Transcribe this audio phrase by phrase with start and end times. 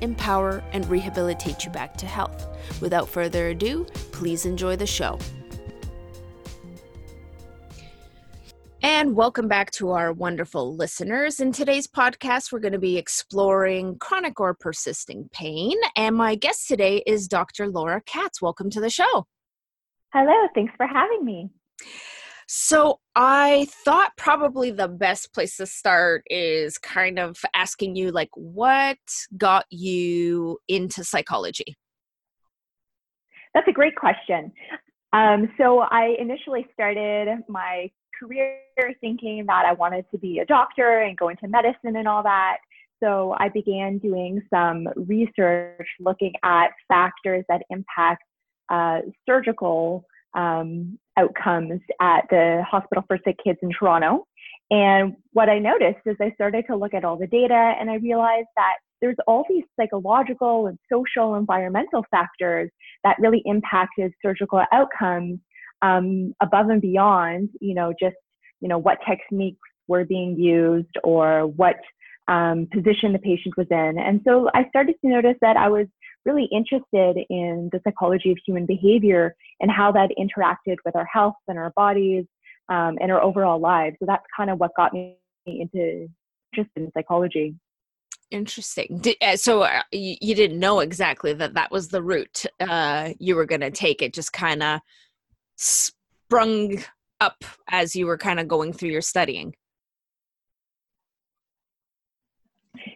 [0.00, 2.46] empower, and rehabilitate you back to health.
[2.80, 5.18] Without further ado, please enjoy the show.
[8.82, 11.40] And welcome back to our wonderful listeners.
[11.40, 15.74] In today's podcast, we're going to be exploring chronic or persisting pain.
[15.96, 17.68] And my guest today is Dr.
[17.68, 18.42] Laura Katz.
[18.42, 19.26] Welcome to the show.
[20.12, 21.48] Hello, thanks for having me.
[22.46, 28.30] So, I thought probably the best place to start is kind of asking you, like,
[28.34, 28.98] what
[29.36, 31.76] got you into psychology?
[33.54, 34.52] That's a great question.
[35.12, 38.60] Um, so, I initially started my career
[39.00, 42.58] thinking that I wanted to be a doctor and go into medicine and all that.
[43.02, 48.22] So, I began doing some research looking at factors that impact
[48.70, 50.04] uh, surgical
[50.34, 54.26] um, outcomes at the Hospital for Sick Kids in Toronto.
[54.70, 57.96] And what I noticed is I started to look at all the data and I
[57.96, 62.70] realized that there's all these psychological and social environmental factors
[63.04, 65.38] that really impacted surgical outcomes
[65.82, 68.16] um, above and beyond, you know, just,
[68.60, 71.76] you know, what techniques were being used or what
[72.28, 73.98] um, position the patient was in.
[73.98, 75.86] And so I started to notice that I was
[76.24, 81.34] really interested in the psychology of human behavior and how that interacted with our health
[81.48, 82.24] and our bodies
[82.68, 83.96] um, and our overall lives.
[83.98, 85.16] So that's kind of what got me
[85.46, 86.08] into
[86.52, 87.54] interested in psychology.
[88.30, 88.98] Interesting.
[89.00, 93.10] Did, uh, so uh, you, you, didn't know exactly that that was the route uh,
[93.18, 94.02] you were going to take.
[94.02, 94.80] It just kind of
[95.56, 96.82] sprung
[97.20, 99.54] up as you were kind of going through your studying.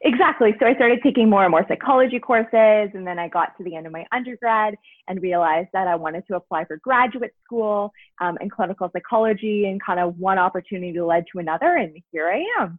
[0.03, 0.55] Exactly.
[0.59, 3.77] So I started taking more and more psychology courses, and then I got to the
[3.77, 8.39] end of my undergrad and realized that I wanted to apply for graduate school um,
[8.41, 12.79] in clinical psychology, and kind of one opportunity led to another, and here I am.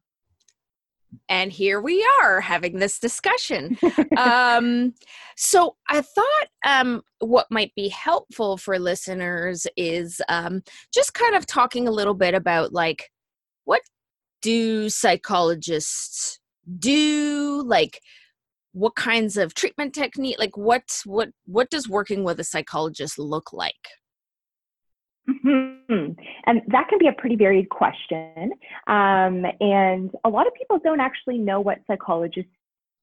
[1.27, 3.77] And here we are having this discussion.
[4.17, 4.93] um,
[5.35, 10.61] so I thought um, what might be helpful for listeners is um,
[10.93, 13.09] just kind of talking a little bit about like
[13.65, 13.81] what
[14.41, 16.39] do psychologists
[16.79, 17.99] do like
[18.73, 23.51] what kinds of treatment technique like what what what does working with a psychologist look
[23.51, 23.73] like
[25.27, 26.11] mm-hmm.
[26.45, 28.51] and that can be a pretty varied question
[28.87, 32.51] um, and a lot of people don't actually know what psychologists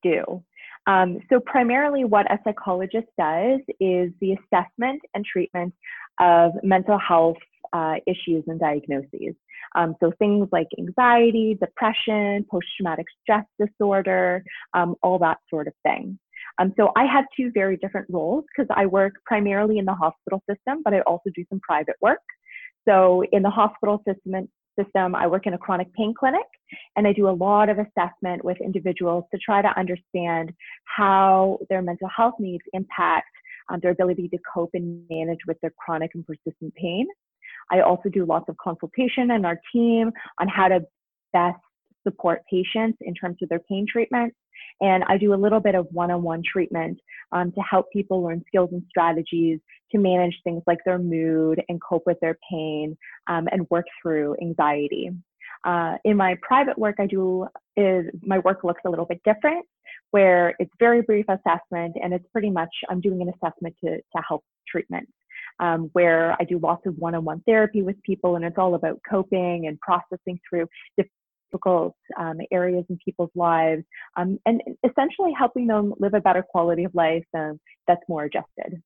[0.02, 0.42] do
[0.86, 5.74] um, so primarily what a psychologist does is the assessment and treatment
[6.20, 7.36] of mental health
[7.72, 9.34] uh, issues and diagnoses
[9.74, 14.42] um, so things like anxiety, depression, post-traumatic stress disorder,
[14.74, 16.18] um, all that sort of thing.
[16.58, 20.42] Um, so I have two very different roles because I work primarily in the hospital
[20.48, 22.20] system, but I also do some private work.
[22.88, 26.46] So in the hospital system, system, I work in a chronic pain clinic
[26.96, 30.52] and I do a lot of assessment with individuals to try to understand
[30.84, 33.28] how their mental health needs impact
[33.68, 37.06] um, their ability to cope and manage with their chronic and persistent pain.
[37.70, 40.80] I also do lots of consultation and our team on how to
[41.32, 41.58] best
[42.04, 44.32] support patients in terms of their pain treatment.
[44.80, 46.98] And I do a little bit of one on one treatment
[47.32, 49.58] um, to help people learn skills and strategies
[49.92, 54.36] to manage things like their mood and cope with their pain um, and work through
[54.40, 55.10] anxiety.
[55.64, 59.64] Uh, in my private work, I do is my work looks a little bit different,
[60.10, 64.22] where it's very brief assessment and it's pretty much I'm doing an assessment to to
[64.26, 65.08] help treatment
[65.60, 68.74] um, where I do lots of one on one therapy with people, and it's all
[68.74, 73.84] about coping and processing through difficult um, areas in people's lives
[74.16, 78.82] um, and essentially helping them live a better quality of life um, that's more adjusted.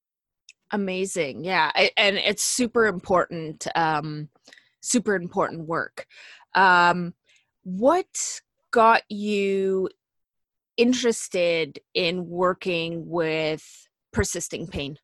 [0.72, 1.44] Amazing.
[1.44, 1.70] Yeah.
[1.96, 4.28] And it's super important, um,
[4.80, 6.06] super important work.
[6.54, 7.14] Um,
[7.64, 8.40] what
[8.70, 9.88] got you
[10.76, 13.64] interested in working with
[14.12, 14.96] persisting pain?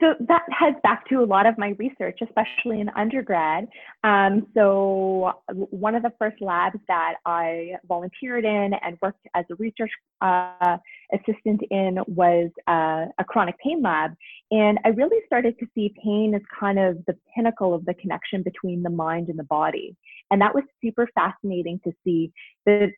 [0.00, 3.68] So that heads back to a lot of my research, especially in undergrad.
[4.02, 9.54] Um, so one of the first labs that I volunteered in and worked as a
[9.54, 10.78] research uh,
[11.12, 14.14] assistant in was uh, a chronic pain lab.
[14.50, 18.42] And I really started to see pain as kind of the pinnacle of the connection
[18.42, 19.96] between the mind and the body.
[20.32, 22.32] And that was super fascinating to see
[22.66, 22.90] that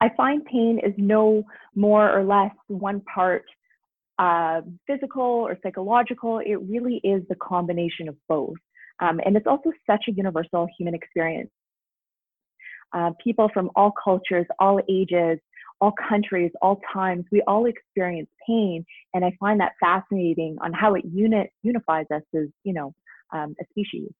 [0.00, 1.44] I find pain is no
[1.76, 3.44] more or less one part
[4.18, 6.38] uh, physical or psychological.
[6.38, 8.56] It really is the combination of both.
[9.00, 11.50] Um, and it's also such a universal human experience.
[12.92, 15.38] Uh, people from all cultures, all ages,
[15.80, 18.84] all countries, all times, we all experience pain.
[19.14, 22.94] And I find that fascinating on how it unit, unifies us as, you know,
[23.32, 24.12] um, a species.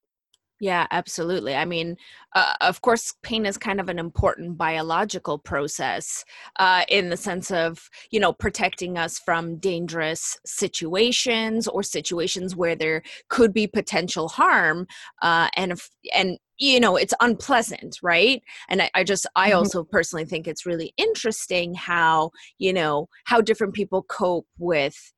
[0.62, 1.56] Yeah, absolutely.
[1.56, 1.96] I mean,
[2.36, 6.24] uh, of course, pain is kind of an important biological process
[6.60, 12.76] uh, in the sense of, you know, protecting us from dangerous situations or situations where
[12.76, 14.86] there could be potential harm.
[15.20, 18.40] Uh, and, if, and, you know, it's unpleasant, right?
[18.68, 19.58] And I, I just, I mm-hmm.
[19.58, 25.12] also personally think it's really interesting how, you know, how different people cope with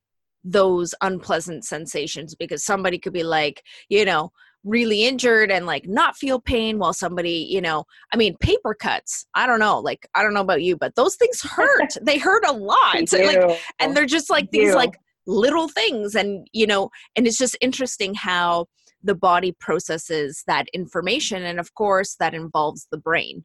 [0.45, 4.31] those unpleasant sensations because somebody could be like, you know,
[4.65, 9.27] really injured and like not feel pain while somebody you know i mean paper cuts
[9.35, 11.95] i don't know like i don't know about you but those things hurt.
[12.03, 16.67] They hurt a lot like and they're just like these like little things and you
[16.67, 18.67] know and it's just interesting how
[19.03, 23.45] the body processes that information and of course that involves the brain.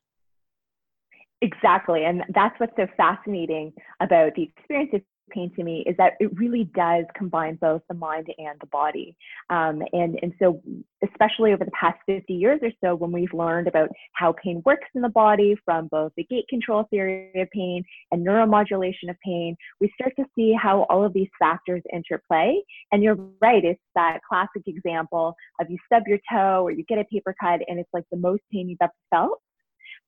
[1.42, 4.92] Exactly and that's what's so fascinating about the experience.
[4.94, 8.68] of pain to me is that it really does combine both the mind and the
[8.68, 9.16] body.
[9.50, 10.62] Um, and, and so,
[11.04, 14.88] especially over the past 50 years or so, when we've learned about how pain works
[14.96, 19.56] in the body from both the gate control theory of pain and neuromodulation of pain,
[19.80, 22.62] we start to see how all of these factors interplay.
[22.92, 26.98] And you're right, it's that classic example of you stub your toe or you get
[26.98, 29.40] a paper cut and it's like the most pain you've ever felt.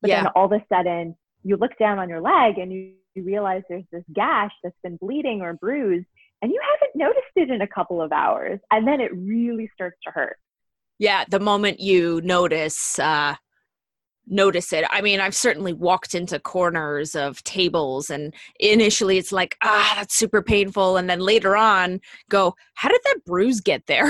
[0.02, 0.24] But yeah.
[0.24, 3.64] then all of a sudden, you look down on your leg and you you realize
[3.70, 6.08] there's this gash that's been bleeding or bruised
[6.42, 9.98] and you haven't noticed it in a couple of hours and then it really starts
[10.06, 10.38] to hurt
[11.00, 13.36] yeah the moment you notice uh
[14.28, 19.58] notice it i mean i've certainly walked into corners of tables and initially it's like
[19.64, 22.00] ah that's super painful and then later on
[22.30, 24.10] go how did that bruise get there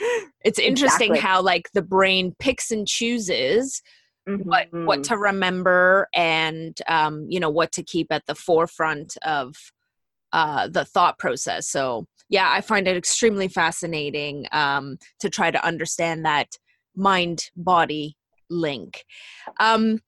[0.44, 1.18] it's interesting exactly.
[1.18, 3.82] how like the brain picks and chooses
[4.28, 4.48] mm-hmm.
[4.48, 9.54] what what to remember and um, you know what to keep at the forefront of
[10.32, 11.68] uh, the thought process.
[11.68, 16.58] So yeah, I find it extremely fascinating um, to try to understand that
[16.94, 18.16] mind body
[18.50, 19.04] link.
[19.60, 20.00] Um,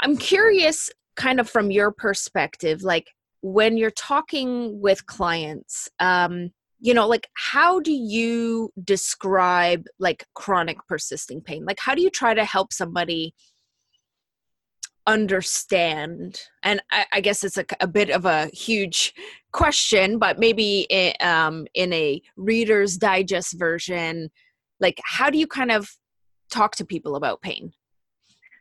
[0.00, 3.08] I'm curious, kind of from your perspective, like
[3.42, 5.88] when you're talking with clients.
[5.98, 11.64] Um, you know like how do you describe like chronic persisting pain?
[11.64, 13.34] Like how do you try to help somebody
[15.06, 16.40] understand?
[16.62, 19.14] And i, I guess it's a, a, bit of a huge
[19.52, 24.30] question but maybe it, um, in a reader's digest version
[24.78, 25.90] like how do you kind of
[26.50, 27.72] talk to people about pain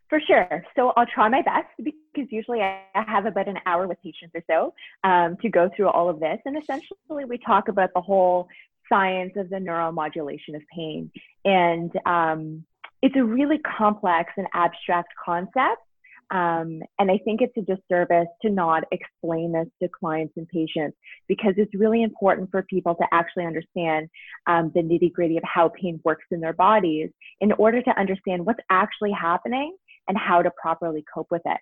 [0.10, 0.64] for sure.
[0.76, 4.44] So I'll try my best because usually I have about an hour with patients or
[4.50, 4.74] so
[5.04, 6.40] um, to go through all of this.
[6.46, 8.48] And essentially, we talk about the whole
[8.92, 11.12] science of the neuromodulation of pain.
[11.46, 12.66] And um,
[13.04, 15.84] it's a really complex and abstract concept.
[16.32, 20.96] Um, and I think it's a disservice to not explain this to clients and patients
[21.28, 24.10] because it's really important for people to actually understand
[24.46, 27.10] um, the nitty gritty of how pain works in their bodies
[27.42, 29.76] in order to understand what's actually happening
[30.10, 31.60] and how to properly cope with it.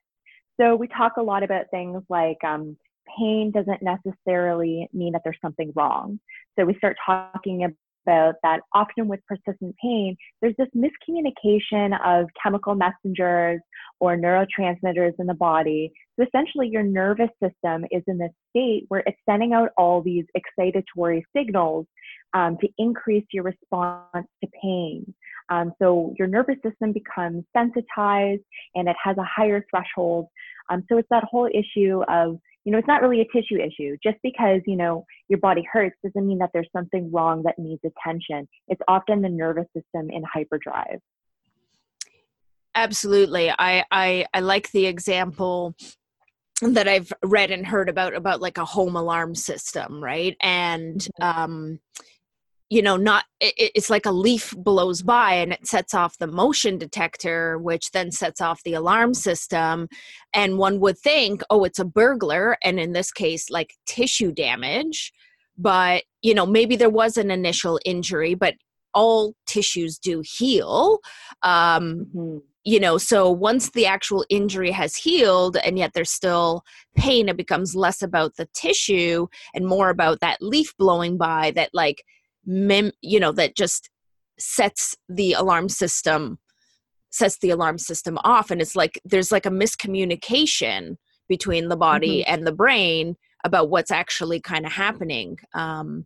[0.59, 2.75] So we talk a lot about things like um,
[3.17, 6.19] pain doesn't necessarily mean that there's something wrong.
[6.57, 7.75] So we start talking about
[8.42, 13.59] that often with persistent pain, there's this miscommunication of chemical messengers
[13.99, 15.92] or neurotransmitters in the body.
[16.18, 20.25] So essentially, your nervous system is in this state where it's sending out all these
[20.37, 21.85] excitatory signals
[22.33, 25.13] um, to increase your response to pain.
[25.49, 28.42] Um, so your nervous system becomes sensitized
[28.75, 30.27] and it has a higher threshold.
[30.69, 33.95] Um, so it's that whole issue of, you know, it's not really a tissue issue.
[34.04, 37.81] Just because, you know, your body hurts doesn't mean that there's something wrong that needs
[37.85, 38.47] attention.
[38.68, 40.99] It's often the nervous system in hyperdrive.
[42.75, 43.49] Absolutely.
[43.49, 45.75] I, I, I like the example
[46.61, 50.35] that I've read and heard about about like a home alarm system, right?
[50.42, 51.23] And mm-hmm.
[51.23, 51.80] um
[52.69, 56.28] you know not it, it's like a leaf blows by and it sets off the
[56.28, 59.88] motion detector which then sets off the alarm system.
[60.33, 65.14] And one would think oh it's a burglar and in this case like tissue damage.
[65.57, 68.56] But you know maybe there was an initial injury but
[68.94, 71.00] all tissues do heal.
[71.44, 72.38] Um mm-hmm.
[72.66, 76.64] you know so once the actual injury has healed and yet there's still
[76.95, 81.69] pain it becomes less about the tissue and more about that leaf blowing by that
[81.74, 82.04] like
[82.47, 83.89] mem- you know that just
[84.39, 86.39] sets the alarm system
[87.09, 90.95] sets the alarm system off and it's like there's like a miscommunication
[91.27, 92.33] between the body mm-hmm.
[92.33, 96.06] and the brain about what's actually kind of happening um,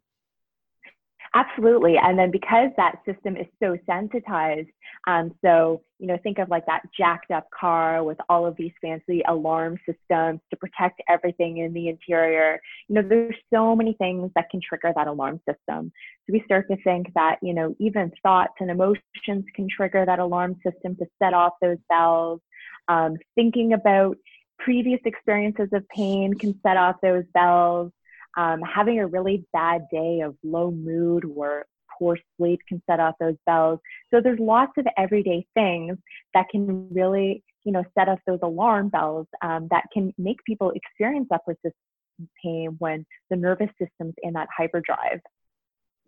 [1.33, 1.95] Absolutely.
[1.97, 4.67] And then because that system is so sensitized,
[5.07, 8.73] um, so, you know, think of like that jacked up car with all of these
[8.81, 12.59] fancy alarm systems to protect everything in the interior.
[12.89, 15.93] You know, there's so many things that can trigger that alarm system.
[16.27, 20.19] So we start to think that, you know, even thoughts and emotions can trigger that
[20.19, 22.41] alarm system to set off those bells.
[22.89, 24.17] Um, thinking about
[24.59, 27.93] previous experiences of pain can set off those bells
[28.37, 31.65] um, having a really bad day of low mood or
[31.97, 33.79] poor sleep can set off those bells.
[34.13, 35.97] So there's lots of everyday things
[36.33, 40.71] that can really, you know, set off those alarm bells um, that can make people
[40.71, 45.19] experience upper system pain when the nervous system's in that hyperdrive.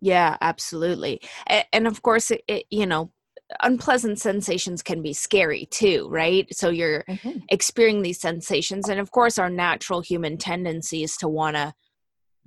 [0.00, 1.20] Yeah, absolutely.
[1.46, 3.10] And, and of course, it, it, you know,
[3.62, 6.46] unpleasant sensations can be scary too, right?
[6.54, 7.38] So you're mm-hmm.
[7.48, 8.88] experiencing these sensations.
[8.88, 11.74] And of course, our natural human tendency is to want to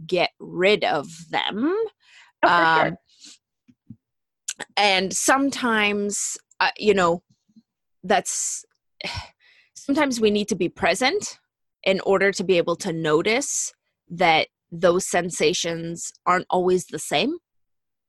[0.06, 1.76] get rid of them.
[2.44, 2.98] Oh, um, sure.
[4.76, 7.24] And sometimes, uh, you know,
[8.04, 8.66] that's
[9.76, 11.40] sometimes we need to be present
[11.84, 13.74] in order to be able to notice
[14.10, 17.38] that those sensations aren't always the same.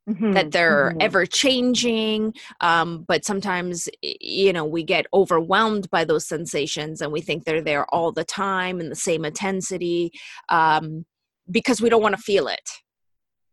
[0.09, 1.03] Mm-hmm, that they're mm-hmm.
[1.03, 7.21] ever changing um, but sometimes you know we get overwhelmed by those sensations and we
[7.21, 10.11] think they're there all the time in the same intensity
[10.49, 11.05] um,
[11.51, 12.69] because we don't want to feel it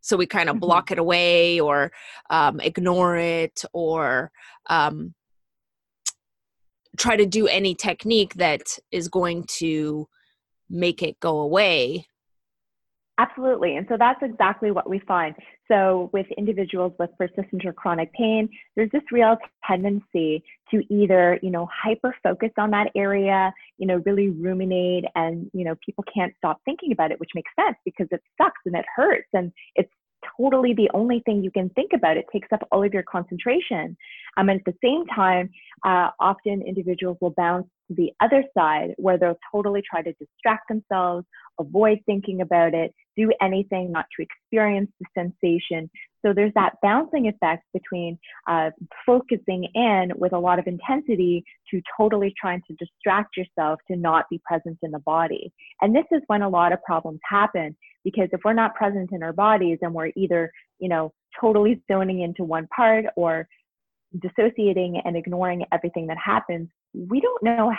[0.05, 0.61] so we kind of mm-hmm.
[0.61, 1.91] block it away or
[2.29, 4.31] um, ignore it or
[4.69, 5.15] um,
[6.97, 8.61] try to do any technique that
[8.91, 10.07] is going to
[10.69, 12.05] make it go away
[13.17, 13.77] Absolutely.
[13.77, 15.35] And so that's exactly what we find.
[15.69, 21.49] So with individuals with persistent or chronic pain, there's this real tendency to either, you
[21.49, 26.33] know, hyper focus on that area, you know, really ruminate and, you know, people can't
[26.37, 29.91] stop thinking about it, which makes sense because it sucks and it hurts and it's
[30.37, 32.17] totally the only thing you can think about.
[32.17, 33.95] It takes up all of your concentration.
[34.37, 35.49] Um, and at the same time,
[35.85, 41.25] uh, often individuals will bounce the other side where they'll totally try to distract themselves,
[41.59, 45.89] avoid thinking about it, do anything not to experience the sensation.
[46.25, 48.17] So there's that bouncing effect between
[48.49, 48.71] uh,
[49.05, 54.25] focusing in with a lot of intensity to totally trying to distract yourself to not
[54.29, 55.53] be present in the body.
[55.81, 59.23] And this is when a lot of problems happen because if we're not present in
[59.23, 63.47] our bodies and we're either, you know, totally zoning into one part or
[64.21, 67.71] dissociating and ignoring everything that happens, we don't know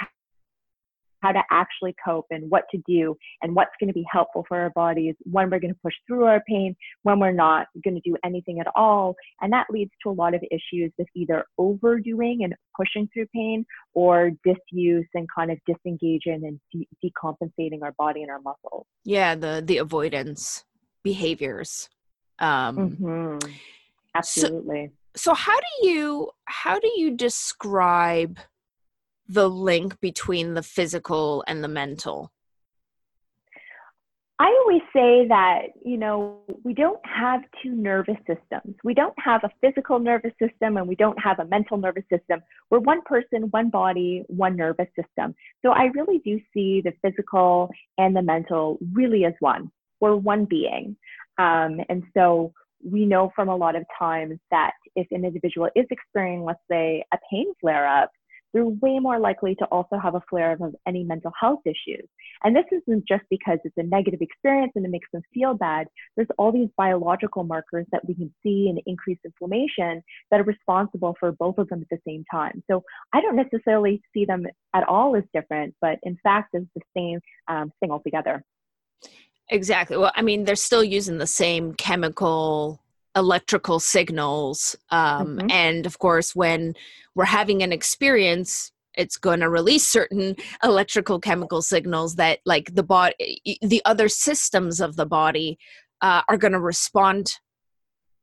[1.22, 4.60] how to actually cope and what to do and what's going to be helpful for
[4.60, 8.00] our bodies when we're going to push through our pain, when we're not going to
[8.08, 9.14] do anything at all.
[9.40, 13.66] And that leads to a lot of issues with either overdoing and pushing through pain
[13.94, 18.86] or disuse and kind of disengaging and de- decompensating our body and our muscles.
[19.04, 20.64] Yeah, the the avoidance
[21.02, 21.88] behaviors.
[22.38, 23.52] Um, mm-hmm.
[24.14, 24.90] Absolutely.
[25.14, 28.38] So, so how do you how do you describe
[29.28, 32.30] the link between the physical and the mental?
[34.38, 38.76] I always say that, you know, we don't have two nervous systems.
[38.84, 42.42] We don't have a physical nervous system and we don't have a mental nervous system.
[42.70, 45.34] We're one person, one body, one nervous system.
[45.64, 49.70] So I really do see the physical and the mental really as one.
[50.00, 50.96] We're one being.
[51.38, 52.52] Um, and so
[52.84, 57.02] we know from a lot of times that if an individual is experiencing, let's say,
[57.14, 58.10] a pain flare up,
[58.56, 62.08] they're way more likely to also have a flare of any mental health issues.
[62.42, 65.88] And this isn't just because it's a negative experience and it makes them feel bad.
[66.16, 71.14] There's all these biological markers that we can see in increased inflammation that are responsible
[71.20, 72.62] for both of them at the same time.
[72.70, 72.82] So
[73.12, 77.20] I don't necessarily see them at all as different, but in fact, as the same
[77.48, 78.42] um, thing altogether.
[79.50, 79.98] Exactly.
[79.98, 82.80] Well, I mean, they're still using the same chemical
[83.16, 85.50] electrical signals um, mm-hmm.
[85.50, 86.74] and of course when
[87.14, 92.82] we're having an experience it's going to release certain electrical chemical signals that like the
[92.82, 95.58] body the other systems of the body
[96.02, 97.38] uh, are going to respond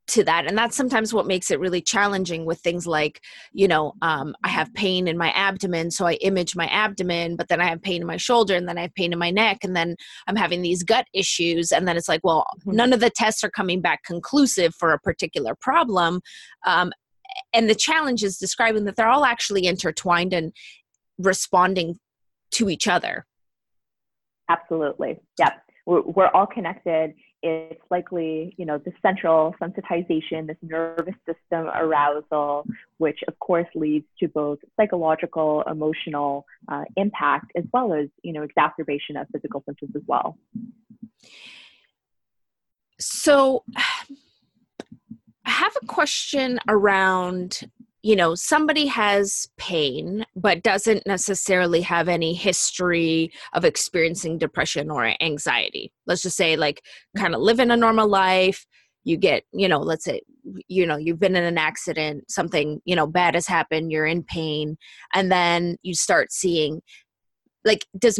[0.07, 3.21] to that and that's sometimes what makes it really challenging with things like
[3.53, 7.47] you know um, i have pain in my abdomen so i image my abdomen but
[7.47, 9.59] then i have pain in my shoulder and then i have pain in my neck
[9.63, 9.95] and then
[10.27, 12.75] i'm having these gut issues and then it's like well mm-hmm.
[12.75, 16.21] none of the tests are coming back conclusive for a particular problem
[16.65, 16.91] um,
[17.53, 20.51] and the challenge is describing that they're all actually intertwined and
[21.17, 21.97] responding
[22.51, 23.25] to each other
[24.49, 25.19] Absolutely.
[25.39, 25.63] Yep.
[25.85, 27.13] We're, we're all connected.
[27.43, 32.65] It's likely, you know, the central sensitization, this nervous system arousal,
[32.97, 38.43] which of course leads to both psychological, emotional uh, impact, as well as, you know,
[38.43, 40.37] exacerbation of physical symptoms as well.
[42.99, 43.63] So,
[45.45, 47.69] I have a question around
[48.03, 55.13] you know somebody has pain but doesn't necessarily have any history of experiencing depression or
[55.21, 55.91] anxiety.
[56.05, 56.83] Let's just say like
[57.17, 58.65] kind of living a normal life
[59.05, 60.21] you get you know let's say
[60.67, 64.23] you know you've been in an accident something you know bad has happened you're in
[64.23, 64.77] pain
[65.13, 66.81] and then you start seeing
[67.65, 68.17] like does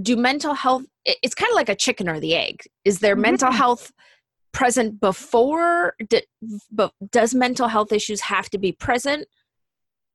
[0.00, 0.84] do mental health
[1.22, 2.62] it's kind of like a chicken or the egg.
[2.84, 3.22] Is there mm-hmm.
[3.22, 3.92] mental health
[4.52, 5.94] present before
[6.70, 9.26] but does mental health issues have to be present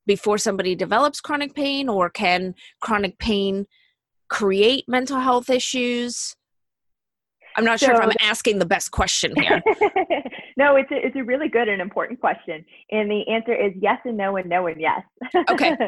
[0.06, 3.66] before somebody develops chronic pain or can chronic pain
[4.28, 6.36] create mental health issues?
[7.56, 9.62] I'm not so, sure if i'm asking the best question here.
[10.56, 13.98] No it's a, it's a really good and important question and the answer is yes
[14.06, 15.02] and no and no and yes.
[15.50, 15.76] Okay.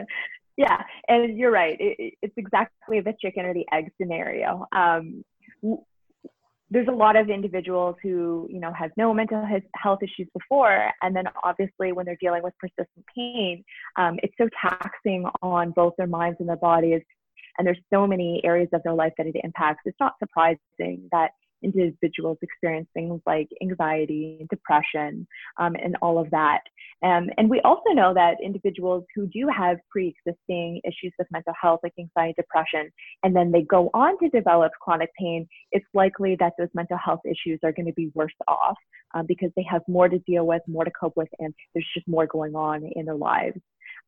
[0.58, 4.66] Yeah and you're right it, it's exactly the chicken or the egg scenario.
[4.72, 5.24] Um,
[6.76, 10.92] there's a lot of individuals who you know have no mental health issues before.
[11.02, 13.64] And then obviously when they're dealing with persistent pain
[13.98, 17.02] um, it's so taxing on both their minds and their bodies.
[17.58, 19.84] And there's so many areas of their life that it impacts.
[19.86, 21.32] It's not surprising that
[21.66, 25.28] individuals experience things like anxiety, depression,
[25.60, 26.62] um, and all of that.
[27.04, 31.54] Um, and we also know that individuals who do have pre existing issues with mental
[31.62, 32.92] health, like anxiety, depression,
[33.24, 37.22] and then they go on to develop chronic pain, it's likely that those mental health
[37.26, 38.78] issues are going to be worse off
[39.14, 42.08] um, because they have more to deal with, more to cope with, and there's just
[42.08, 43.60] more going on in their lives.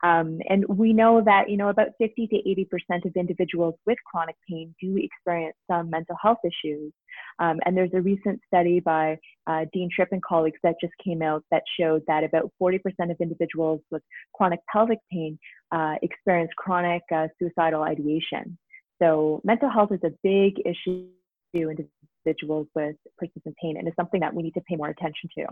[0.04, 4.36] Um, and we know that, you know, about 50 to 80% of individuals with chronic
[4.48, 6.94] pain do experience some mental health issues.
[7.39, 11.22] Um, and there's a recent study by uh, Dean Tripp and colleagues that just came
[11.22, 14.04] out that showed that about 40% of individuals with
[14.36, 15.39] chronic pelvic pain
[15.72, 18.58] uh, experience chronic uh, suicidal ideation.
[19.01, 21.08] So mental health is a big issue
[21.54, 21.88] in
[22.25, 25.46] individuals with persistent pain and is something that we need to pay more attention to.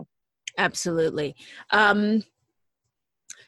[0.58, 1.34] Absolutely.
[1.70, 2.22] Um,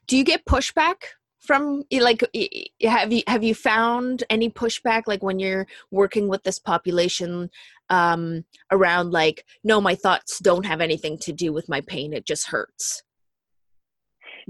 [0.08, 0.96] do you get pushback
[1.38, 2.48] from eh, like eh,
[2.82, 7.48] eh, have you have you found any pushback like when you're working with this population
[7.90, 12.26] um around like no my thoughts don't have anything to do with my pain it
[12.26, 13.02] just hurts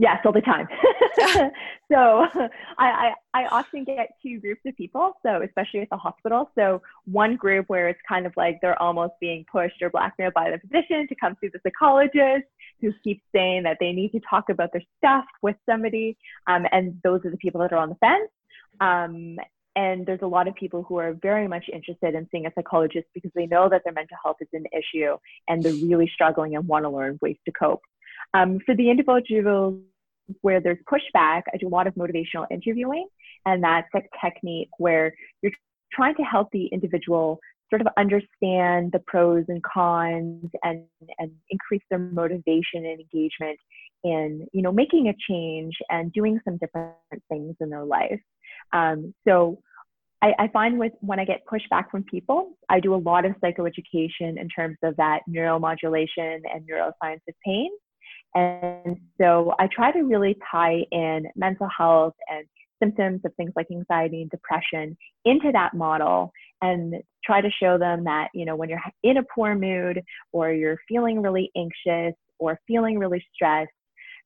[0.01, 0.69] Yes, all the time.
[1.93, 2.27] so
[2.79, 6.51] I, I, I, often get two groups of people, so especially at the hospital.
[6.55, 10.51] So one group where it's kind of like they're almost being pushed or blackmailed by
[10.51, 12.47] the physician to come see the psychologist
[12.81, 16.17] who keeps saying that they need to talk about their stuff with somebody.
[16.47, 18.31] Um, and those are the people that are on the fence.
[18.81, 19.39] Um,
[19.75, 23.07] and there's a lot of people who are very much interested in seeing a psychologist
[23.15, 25.17] because they know that their mental health is an issue
[25.49, 27.83] and they're really struggling and want to learn ways to cope.
[28.35, 29.81] Um, for the individuals
[30.43, 33.07] where there's pushback, I do a lot of motivational interviewing,
[33.47, 35.53] and that's a technique where you're
[35.93, 40.85] trying to help the individual sort of understand the pros and cons and,
[41.19, 43.59] and increase their motivation and engagement
[44.05, 46.95] in you know making a change and doing some different
[47.29, 48.21] things in their life
[48.73, 49.59] um, so
[50.23, 53.33] I, I, find with when I get pushback from people, I do a lot of
[53.43, 57.71] psychoeducation in terms of that neuromodulation and neuroscience of pain.
[58.35, 62.47] And so I try to really tie in mental health and
[62.83, 68.05] symptoms of things like anxiety and depression into that model and try to show them
[68.05, 72.59] that, you know, when you're in a poor mood or you're feeling really anxious or
[72.67, 73.71] feeling really stressed,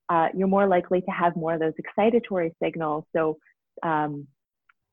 [0.08, 3.04] uh, you're more likely to have more of those excitatory signals.
[3.14, 3.38] So
[3.82, 4.26] um,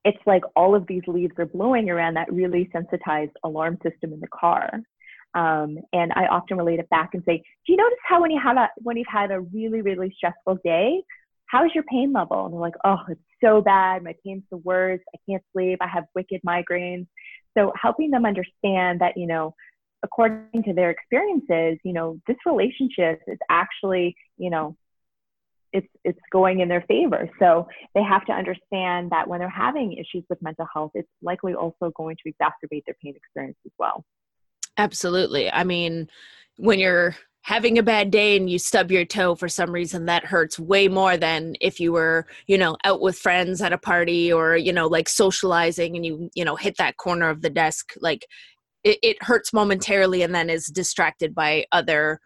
[0.05, 4.19] it's like all of these leaves are blowing around that really sensitized alarm system in
[4.19, 4.81] the car.
[5.33, 8.39] Um, and I often relate it back and say, do you notice how when you
[8.41, 11.03] have a when you've had a really really stressful day,
[11.45, 12.45] how's your pain level?
[12.45, 14.03] And they're like, oh, it's so bad.
[14.03, 15.03] My pain's the worst.
[15.13, 15.79] I can't sleep.
[15.81, 17.07] I have wicked migraines.
[17.57, 19.53] So helping them understand that you know,
[20.03, 24.75] according to their experiences, you know, this relationship is actually you know
[25.73, 27.29] it's it's going in their favor.
[27.39, 31.53] So they have to understand that when they're having issues with mental health, it's likely
[31.53, 34.03] also going to exacerbate their pain experience as well.
[34.79, 35.51] Absolutely.
[35.51, 36.09] I mean,
[36.55, 40.23] when you're having a bad day and you stub your toe for some reason that
[40.23, 44.31] hurts way more than if you were you know out with friends at a party
[44.31, 47.93] or you know like socializing and you you know hit that corner of the desk.
[47.99, 48.25] Like
[48.85, 52.21] it, it hurts momentarily and then is distracted by other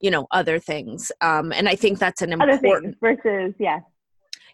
[0.00, 1.12] you know other things.
[1.20, 3.80] Um and i think that's an important versus yeah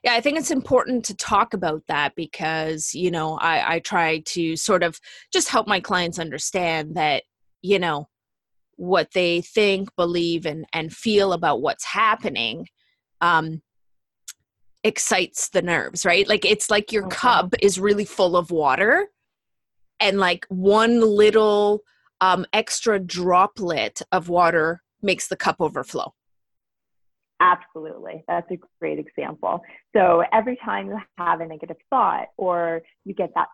[0.02, 4.20] Yeah, I think it's important to talk about that because, you know, I, I try
[4.20, 5.00] to sort of
[5.32, 7.24] just help my clients understand that,
[7.62, 8.08] you know,
[8.76, 12.68] what they think, believe, and, and feel about what's happening
[13.20, 13.62] um,
[14.84, 16.28] excites the nerves, right?
[16.28, 17.16] Like it's like your okay.
[17.16, 19.08] cup is really full of water,
[19.98, 21.80] and like one little
[22.20, 26.14] um, extra droplet of water makes the cup overflow.
[27.40, 28.24] Absolutely.
[28.28, 29.60] That's a great example.
[29.94, 33.48] So every time you have a negative thought or you get that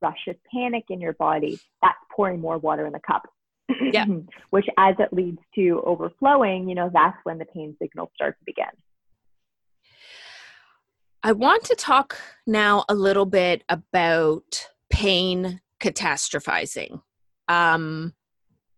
[0.00, 3.28] rush of panic in your body, that's pouring more water in the cup.
[3.80, 4.06] Yeah.
[4.50, 8.44] Which as it leads to overflowing, you know, that's when the pain signals start to
[8.44, 8.66] begin.
[11.22, 17.02] I want to talk now a little bit about pain catastrophizing.
[17.48, 18.14] Um,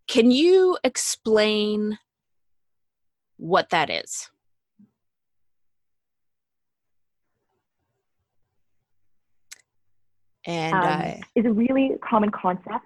[0.08, 1.98] can you explain
[3.40, 4.30] what that is.
[10.46, 12.84] And um, uh, is a really common concept.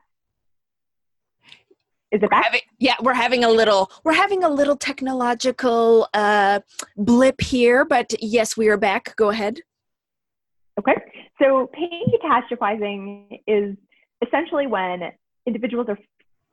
[2.11, 2.45] Is it back?
[2.45, 6.61] Having, yeah, we're having a little we're having a little technological uh,
[6.97, 9.17] blip here, but yes, we are back.
[9.17, 9.61] Go ahead.
[10.79, 10.95] Okay,
[11.41, 13.77] so pain catastrophizing is
[14.27, 15.13] essentially when
[15.47, 15.99] individuals are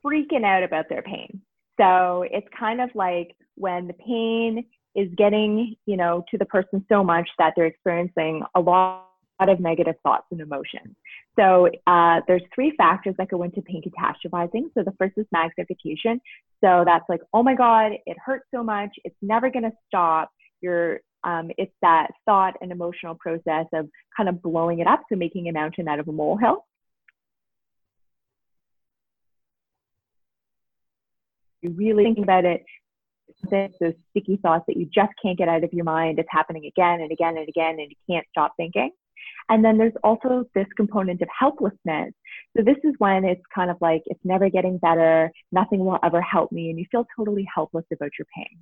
[0.05, 1.41] freaking out about their pain.
[1.79, 6.85] So it's kind of like when the pain is getting, you know, to the person
[6.89, 9.05] so much that they're experiencing a lot
[9.39, 10.95] of negative thoughts and emotions.
[11.39, 14.65] So uh, there's three factors that go into pain catastrophizing.
[14.73, 16.21] So the first is magnification.
[16.63, 20.29] So that's like, oh my God, it hurts so much, it's never going to stop.
[20.61, 25.15] You're, um, it's that thought and emotional process of kind of blowing it up, so
[25.15, 26.65] making a mountain out of a molehill.
[31.61, 32.63] You really think about it,
[33.49, 36.19] those sticky thoughts that you just can't get out of your mind.
[36.19, 38.91] It's happening again and again and again, and you can't stop thinking.
[39.49, 42.13] And then there's also this component of helplessness.
[42.55, 46.21] So this is when it's kind of like it's never getting better, nothing will ever
[46.21, 48.59] help me, and you feel totally helpless about your pain.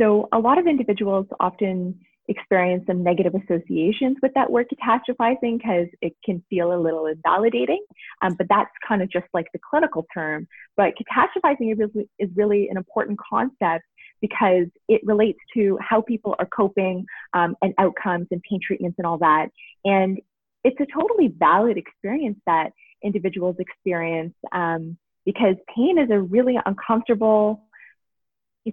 [0.00, 5.86] So a lot of individuals often experience some negative associations with that word catastrophizing because
[6.02, 7.82] it can feel a little invalidating.
[8.22, 10.46] Um, but that's kind of just like the clinical term.
[10.76, 13.84] But catastrophizing is really, an important concept
[14.20, 19.06] because it relates to how people are coping um, and outcomes and pain treatments and
[19.06, 19.48] all that.
[19.84, 20.20] And
[20.64, 22.70] it's a totally valid experience that
[23.02, 27.67] individuals experience um, because pain is a really uncomfortable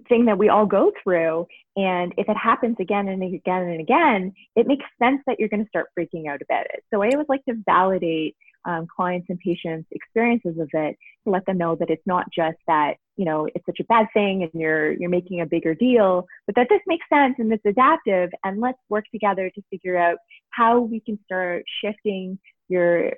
[0.08, 1.46] thing that we all go through.
[1.76, 5.62] And if it happens again and again and again, it makes sense that you're going
[5.62, 6.84] to start freaking out about it.
[6.92, 11.46] So I always like to validate um, clients and patients' experiences of it to let
[11.46, 14.50] them know that it's not just that you know it's such a bad thing and
[14.60, 18.30] you're you're making a bigger deal, but that this makes sense and it's adaptive.
[18.44, 20.18] And let's work together to figure out
[20.50, 23.12] how we can start shifting your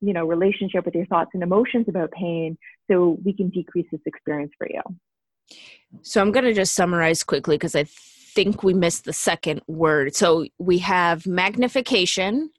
[0.00, 2.56] you know relationship with your thoughts and emotions about pain
[2.90, 4.80] so we can decrease this experience for you.
[6.02, 10.14] So I'm going to just summarize quickly because I think we missed the second word.
[10.14, 12.50] So we have magnification,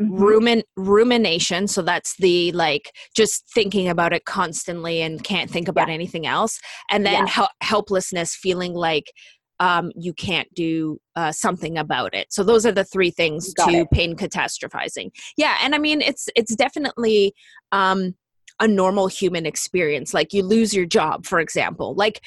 [0.00, 0.22] mm-hmm.
[0.22, 1.68] rumin rumination.
[1.68, 5.94] So that's the like just thinking about it constantly and can't think about yeah.
[5.94, 6.60] anything else.
[6.90, 7.46] And then yeah.
[7.60, 9.12] helplessness, feeling like
[9.60, 12.32] um, you can't do uh, something about it.
[12.32, 13.90] So those are the three things to it.
[13.92, 15.10] pain catastrophizing.
[15.36, 17.32] Yeah, and I mean it's it's definitely
[17.70, 18.16] um,
[18.60, 22.20] a normal human experience like you lose your job for example like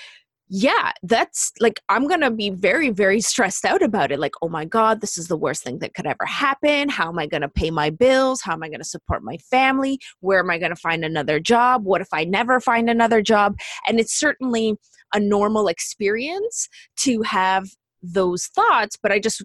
[0.48, 4.64] yeah that's like i'm gonna be very very stressed out about it like oh my
[4.64, 6.88] god this is the worst thing that could ever happen.
[6.88, 8.42] How am i gonna pay my bills?
[8.42, 10.00] How am i gonna support my family?
[10.20, 11.84] Where am i gonna find another job?
[11.84, 13.58] What if i never find another job?
[13.88, 14.76] And it's certainly
[15.14, 17.68] a normal experience to have
[18.04, 19.44] those thoughts but i just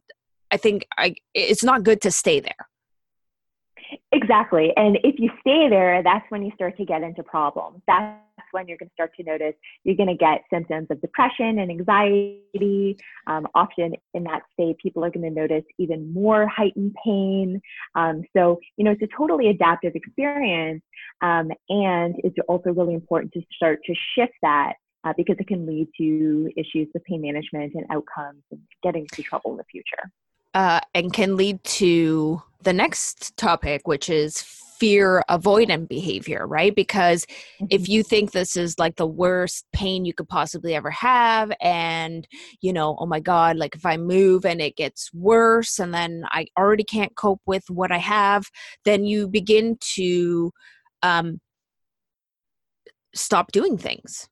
[0.51, 2.69] i think i it's not good to stay there
[4.13, 4.73] Exactly.
[4.77, 7.83] And if you stay there, that's when you start to get into problems.
[7.87, 8.19] That's
[8.53, 11.71] when you're going to start to notice you're going to get symptoms of depression and
[11.71, 12.97] anxiety.
[13.27, 17.61] Um, often in that state, people are going to notice even more heightened pain.
[17.95, 20.83] Um, so, you know, it's a totally adaptive experience.
[21.23, 24.75] Um, and it's also really important to start to shift that
[25.05, 29.23] uh, because it can lead to issues with pain management and outcomes and getting into
[29.23, 30.11] trouble in the future
[30.55, 36.75] uh, and can lead to the next topic, which is fear avoidant behavior, right?
[36.75, 37.67] Because mm-hmm.
[37.71, 42.27] if you think this is like the worst pain you could possibly ever have, and
[42.63, 46.25] you know, oh my God, like if I move and it gets worse, and then
[46.31, 48.47] I already can't cope with what I have,
[48.85, 50.51] then you begin to
[51.03, 51.41] um,
[53.15, 54.29] stop doing things.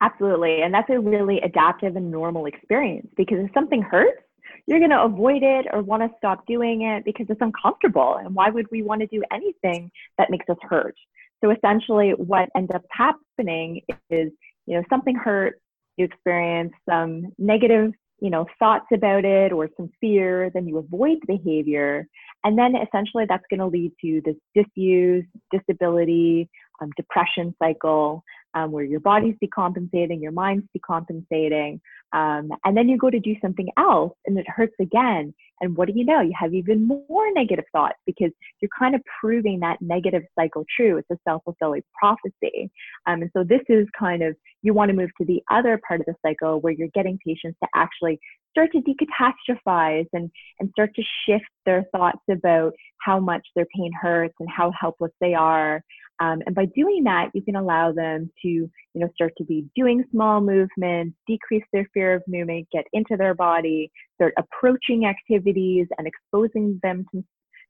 [0.00, 0.62] Absolutely.
[0.62, 4.18] And that's a really adaptive and normal experience because if something hurts,
[4.66, 8.16] you're going to avoid it or want to stop doing it because it's uncomfortable.
[8.16, 10.94] And why would we want to do anything that makes us hurt?
[11.42, 14.30] So essentially, what ends up happening is,
[14.66, 15.60] you know, something hurts,
[15.96, 21.18] you experience some negative, you know, thoughts about it or some fear, then you avoid
[21.26, 22.06] the behavior.
[22.44, 26.48] And then essentially that's going to lead to this disuse, disability,
[26.80, 28.22] um, depression cycle
[28.54, 31.80] um, where your body's decompensating, your mind's decompensating,
[32.12, 35.34] um, and then you go to do something else and it hurts again.
[35.60, 36.20] And what do you know?
[36.20, 40.98] You have even more negative thoughts because you're kind of proving that negative cycle true.
[40.98, 42.70] It's a self fulfilling prophecy.
[43.06, 46.00] Um, and so this is kind of, you want to move to the other part
[46.00, 48.18] of the cycle where you're getting patients to actually
[48.52, 53.90] start to decatastrophize and, and start to shift their thoughts about how much their pain
[54.00, 55.82] hurts and how helpless they are.
[56.20, 59.66] Um, and by doing that, you can allow them to, you know, start to be
[59.74, 65.88] doing small movements, decrease their fear of movement, get into their body, start approaching activities
[65.98, 67.24] and exposing them to,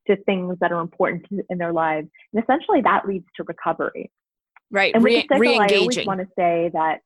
[0.09, 2.09] to things that are important in their lives.
[2.35, 4.11] And essentially that leads to recovery.
[4.71, 4.95] Right.
[4.95, 6.99] And with Re- cycle, I always want to say that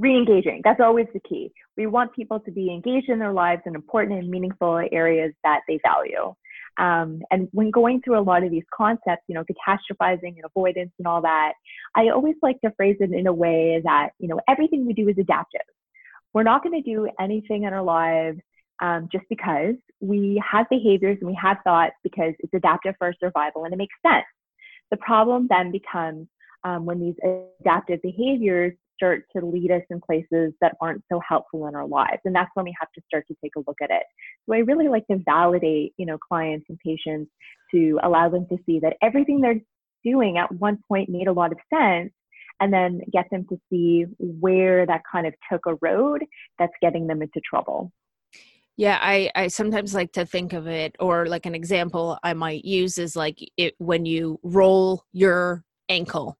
[0.00, 3.74] re-engaging that's always the key we want people to be engaged in their lives in
[3.74, 6.34] important and meaningful areas that they value
[6.78, 10.92] um, and when going through a lot of these concepts, you know, catastrophizing and avoidance
[10.98, 11.52] and all that,
[11.94, 15.08] I always like to phrase it in a way that, you know, everything we do
[15.08, 15.60] is adaptive.
[16.32, 18.38] We're not going to do anything in our lives
[18.80, 23.64] um, just because we have behaviors and we have thoughts because it's adaptive for survival
[23.64, 24.24] and it makes sense.
[24.90, 26.28] The problem then becomes
[26.64, 27.14] um, when these
[27.60, 32.20] adaptive behaviors start to lead us in places that aren't so helpful in our lives.
[32.26, 34.02] And that's when we have to start to take a look at it.
[34.46, 37.30] So I really like to validate, you know, clients and patients
[37.74, 39.60] to allow them to see that everything they're
[40.04, 42.12] doing at one point made a lot of sense
[42.60, 46.24] and then get them to see where that kind of took a road
[46.58, 47.90] that's getting them into trouble.
[48.76, 52.64] Yeah, I, I sometimes like to think of it, or like an example I might
[52.64, 56.38] use is like it when you roll your ankle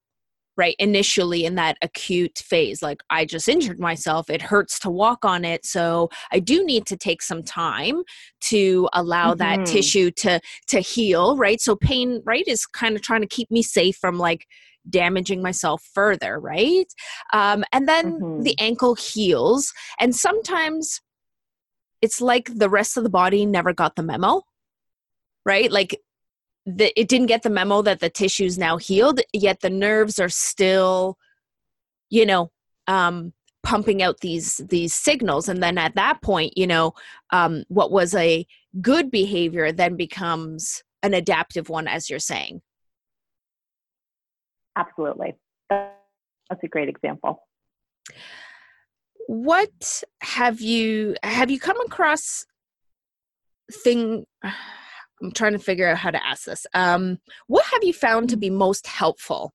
[0.60, 5.24] right initially in that acute phase like i just injured myself it hurts to walk
[5.24, 8.02] on it so i do need to take some time
[8.42, 9.38] to allow mm-hmm.
[9.38, 13.50] that tissue to to heal right so pain right is kind of trying to keep
[13.50, 14.46] me safe from like
[14.88, 16.92] damaging myself further right
[17.32, 18.42] um, and then mm-hmm.
[18.42, 21.00] the ankle heals and sometimes
[22.02, 24.42] it's like the rest of the body never got the memo
[25.46, 25.98] right like
[26.66, 30.28] the, it didn't get the memo that the tissue's now healed, yet the nerves are
[30.28, 31.16] still,
[32.10, 32.50] you know,
[32.86, 35.48] um, pumping out these these signals.
[35.48, 36.92] And then at that point, you know,
[37.30, 38.46] um, what was a
[38.80, 42.62] good behavior then becomes an adaptive one, as you're saying.
[44.76, 45.34] Absolutely,
[45.68, 47.46] that's a great example.
[49.26, 52.44] What have you have you come across
[53.72, 54.26] thing?
[55.22, 56.66] I'm trying to figure out how to ask this.
[56.74, 59.52] Um, what have you found to be most helpful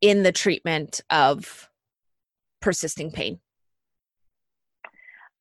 [0.00, 1.68] in the treatment of
[2.60, 3.40] persisting pain?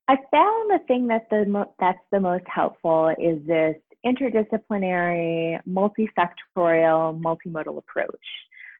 [0.07, 7.21] I found the thing that the mo- that's the most helpful is this interdisciplinary, multifactorial,
[7.21, 8.25] multimodal approach.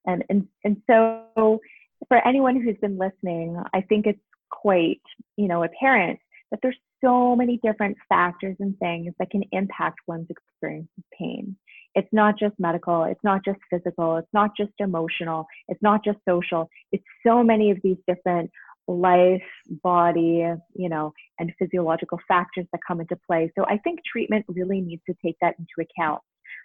[0.06, 1.60] And, and, and so
[2.08, 5.02] for anyone who's been listening, I think it's quite,
[5.38, 6.20] you know, apparent
[6.52, 11.56] that there's so many different factors and things that can impact one's experience of pain.
[11.96, 16.20] It's not just medical, it's not just physical, it's not just emotional, it's not just
[16.28, 16.70] social.
[16.92, 18.52] It's so many of these different
[18.88, 19.42] life,
[19.84, 23.52] body, you know, and physiological factors that come into play.
[23.58, 26.22] So I think treatment really needs to take that into account.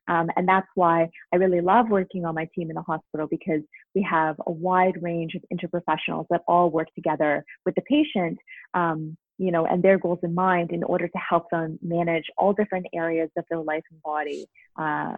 [0.08, 3.60] Um, and that's why I really love working on my team in the hospital because
[3.94, 8.38] we have a wide range of interprofessionals that all work together with the patient
[8.74, 12.52] um, you know, and their goals in mind in order to help them manage all
[12.52, 14.46] different areas of their life and body
[14.78, 15.16] uh,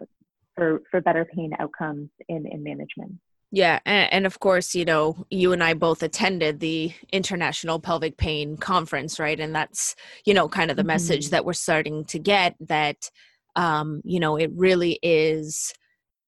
[0.54, 3.12] for, for better pain outcomes in, in management.
[3.52, 8.16] Yeah, and, and, of course, you know, you and I both attended the International Pelvic
[8.16, 9.38] Pain Conference, right?
[9.38, 10.88] And that's, you know, kind of the mm-hmm.
[10.88, 13.08] message that we're starting to get that,
[13.54, 15.72] um, you know, it really is,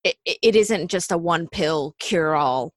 [0.05, 2.73] it, it isn't just a one pill cure all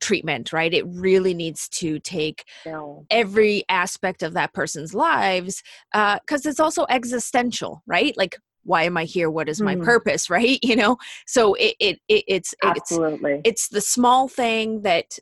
[0.00, 0.72] treatment, right?
[0.72, 3.06] It really needs to take no.
[3.10, 8.16] every aspect of that person's lives because uh, it's also existential, right?
[8.16, 9.30] Like, why am I here?
[9.30, 9.84] What is my mm.
[9.84, 10.58] purpose, right?
[10.62, 13.34] You know, so it, it, it it's Absolutely.
[13.34, 15.18] it's it's the small thing that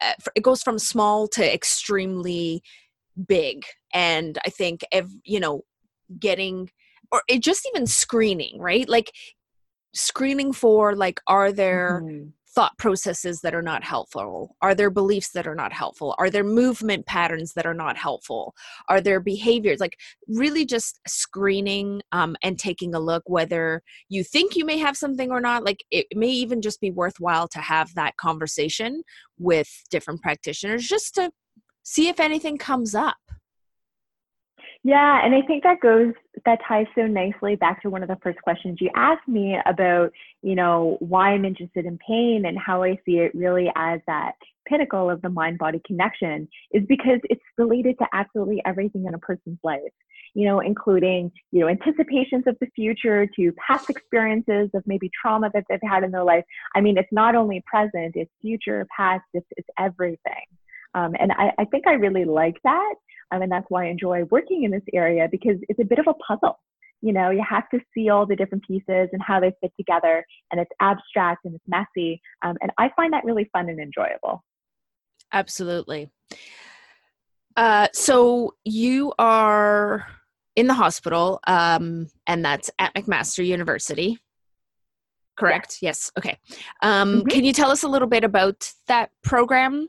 [0.00, 2.62] uh, it goes from small to extremely
[3.26, 5.62] big, and I think ev- you know
[6.18, 6.70] getting
[7.12, 8.88] or it just even screening, right?
[8.88, 9.12] Like
[9.92, 14.56] screening for like are there mm-hmm thought processes that are not helpful?
[14.60, 16.14] Are there beliefs that are not helpful?
[16.18, 18.54] Are there movement patterns that are not helpful?
[18.88, 19.80] Are there behaviors?
[19.80, 19.96] Like,
[20.28, 25.30] really just screening um, and taking a look whether you think you may have something
[25.30, 25.64] or not.
[25.64, 29.02] Like, it may even just be worthwhile to have that conversation
[29.38, 31.30] with different practitioners just to
[31.82, 33.16] see if anything comes up.
[34.82, 36.14] Yeah, and I think that goes
[36.46, 40.10] that ties so nicely back to one of the first questions you asked me about,
[40.42, 44.32] you know, why I'm interested in pain and how I see it really as that
[44.66, 49.18] pinnacle of the mind body connection is because it's related to absolutely everything in a
[49.18, 49.80] person's life.
[50.32, 55.50] You know, including, you know, anticipations of the future to past experiences of maybe trauma
[55.52, 56.44] that they've had in their life.
[56.76, 60.46] I mean, it's not only present, it's future, past, it's, it's everything.
[60.94, 62.94] Um, and I, I think I really like that.
[63.32, 66.06] Um, and that's why I enjoy working in this area because it's a bit of
[66.08, 66.58] a puzzle.
[67.02, 70.24] You know, you have to see all the different pieces and how they fit together,
[70.50, 72.20] and it's abstract and it's messy.
[72.42, 74.44] Um, and I find that really fun and enjoyable.
[75.32, 76.10] Absolutely.
[77.56, 80.06] Uh, so you are
[80.56, 84.18] in the hospital, um, and that's at McMaster University.
[85.38, 85.78] Correct?
[85.80, 86.10] Yes.
[86.10, 86.12] yes.
[86.18, 86.38] Okay.
[86.82, 87.28] Um, mm-hmm.
[87.28, 89.88] Can you tell us a little bit about that program?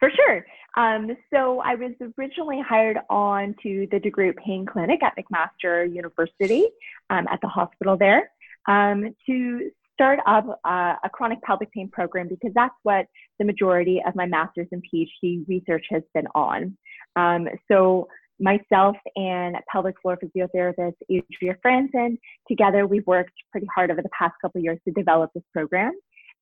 [0.00, 0.46] For sure.
[0.76, 6.66] Um, so I was originally hired on to the DeGroote Pain Clinic at McMaster University
[7.10, 8.30] um, at the hospital there
[8.68, 13.06] um, to start up uh, a chronic pelvic pain program because that's what
[13.40, 16.76] the majority of my master's and PhD research has been on.
[17.16, 18.06] Um, so
[18.38, 24.34] myself and pelvic floor physiotherapist Adria Franson, together we've worked pretty hard over the past
[24.40, 25.92] couple years to develop this program.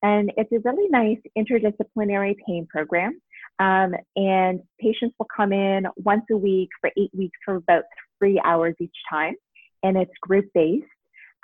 [0.03, 3.19] And it's a really nice interdisciplinary pain program.
[3.59, 7.83] Um, and patients will come in once a week for eight weeks for about
[8.19, 9.35] three hours each time.
[9.83, 10.85] And it's group based.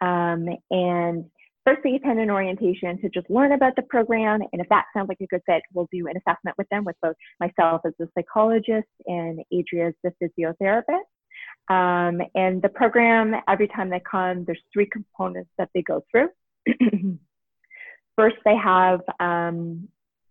[0.01, 1.25] Um, and
[1.65, 4.41] first they attend an orientation to just learn about the program.
[4.51, 6.95] And if that sounds like a good fit, we'll do an assessment with them with
[7.01, 11.05] both myself as a psychologist and Adria as the physiotherapist.
[11.69, 16.29] Um, and the program, every time they come, there's three components that they go through.
[18.15, 19.87] First, they have um,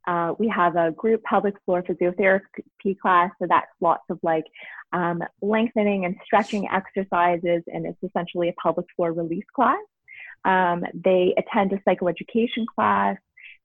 [0.06, 4.44] uh, we have a group pelvic floor physiotherapy class, so that's lots of like
[4.92, 9.78] um, lengthening and stretching exercises, and it's essentially a pelvic floor release class.
[10.44, 13.16] Um, they attend a psychoeducation class.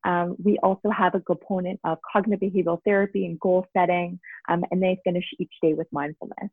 [0.03, 4.81] Um, we also have a component of cognitive behavioral therapy and goal setting, um, and
[4.81, 6.51] they finish each day with mindfulness.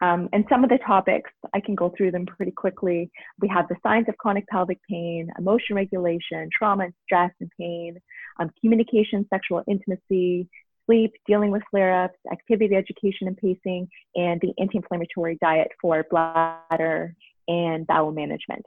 [0.00, 3.10] Um, and some of the topics, I can go through them pretty quickly.
[3.40, 7.98] We have the signs of chronic pelvic pain, emotion regulation, trauma and stress and pain,
[8.38, 10.48] um, communication, sexual intimacy,
[10.86, 16.04] sleep, dealing with flare ups, activity education and pacing, and the anti inflammatory diet for
[16.10, 17.14] bladder
[17.48, 18.64] and bowel management.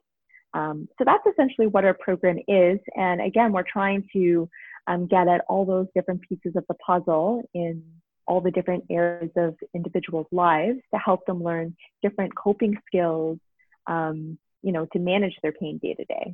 [0.54, 2.80] Um, so that's essentially what our program is.
[2.96, 4.50] And again, we're trying to
[4.88, 7.84] um, get at all those different pieces of the puzzle in
[8.32, 13.38] all the different areas of individuals' lives to help them learn different coping skills,
[13.88, 16.34] um, you know, to manage their pain day to day.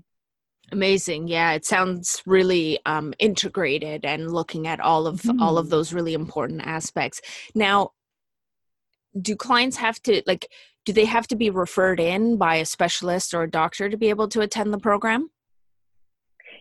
[0.71, 1.27] Amazing.
[1.27, 5.41] Yeah, it sounds really um, integrated and looking at all of mm-hmm.
[5.41, 5.71] all of mm-hmm.
[5.71, 7.19] those really important aspects.
[7.55, 7.93] Now,
[9.19, 10.47] do clients have to like
[10.85, 14.09] do they have to be referred in by a specialist or a doctor to be
[14.09, 15.31] able to attend the program?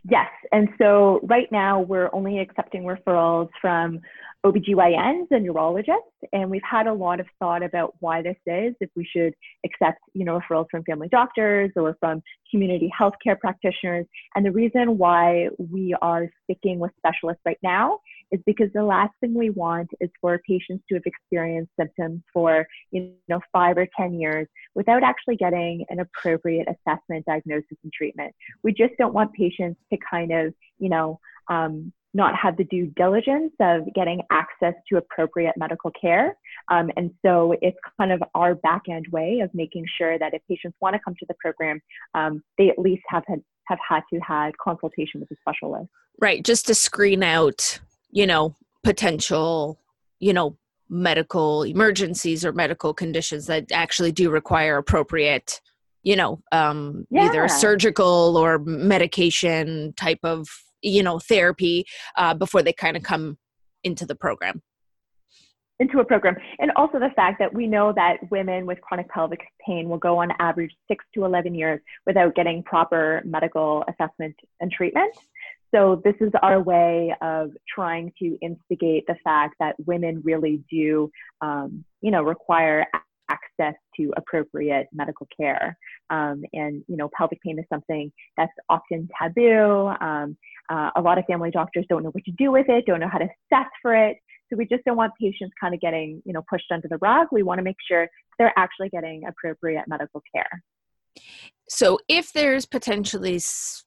[0.08, 0.30] Yes.
[0.52, 4.00] And so right now we're only accepting referrals from
[4.46, 8.88] OBGYNs and neurologists, and we've had a lot of thought about why this is, if
[8.94, 14.06] we should accept, you know, referrals from family doctors or from community healthcare practitioners.
[14.36, 17.98] And the reason why we are sticking with specialists right now
[18.30, 22.66] is because the last thing we want is for patients to have experienced symptoms for,
[22.92, 28.32] you know, five or 10 years without actually getting an appropriate assessment, diagnosis, and treatment.
[28.62, 32.86] We just don't want patients to kind of, you know, um, not have the due
[32.96, 36.36] diligence of getting access to appropriate medical care.
[36.70, 40.40] Um, and so it's kind of our back end way of making sure that if
[40.48, 41.80] patients want to come to the program,
[42.14, 45.90] um, they at least have had, have had to had consultation with a specialist.
[46.18, 47.78] Right, just to screen out,
[48.10, 49.78] you know, potential,
[50.18, 50.56] you know,
[50.88, 55.60] medical emergencies or medical conditions that actually do require appropriate
[56.04, 57.24] you know um, yeah.
[57.24, 60.46] either surgical or medication type of
[60.86, 61.84] you know therapy
[62.16, 63.38] uh, before they kind of come
[63.84, 64.62] into the program.
[65.78, 66.36] Into a program.
[66.58, 70.18] And also the fact that we know that women with chronic pelvic pain will go
[70.18, 75.14] on average 6 to 11 years without getting proper medical assessment and treatment.
[75.74, 81.10] So this is our way of trying to instigate the fact that women really do
[81.42, 82.86] um, you know require
[83.30, 85.76] access to appropriate medical care.
[86.10, 89.92] Um, and, you know, pelvic pain is something that's often taboo.
[90.00, 90.36] Um,
[90.68, 93.08] uh, a lot of family doctors don't know what to do with it, don't know
[93.08, 94.18] how to assess for it.
[94.48, 97.28] So we just don't want patients kind of getting, you know, pushed under the rug.
[97.32, 98.08] We want to make sure
[98.38, 100.62] they're actually getting appropriate medical care.
[101.68, 103.40] So if there's potentially,